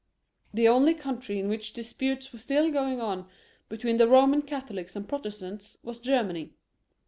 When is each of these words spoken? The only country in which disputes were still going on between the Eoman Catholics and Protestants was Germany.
The 0.51 0.67
only 0.67 0.95
country 0.95 1.37
in 1.37 1.47
which 1.47 1.73
disputes 1.73 2.33
were 2.33 2.39
still 2.39 2.71
going 2.71 2.99
on 2.99 3.27
between 3.69 3.97
the 3.97 4.07
Eoman 4.07 4.47
Catholics 4.47 4.95
and 4.95 5.07
Protestants 5.07 5.77
was 5.83 5.99
Germany. 5.99 6.55